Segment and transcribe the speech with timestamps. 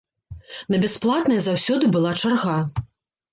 [0.75, 2.57] На бясплатнае заўсёды была чарга.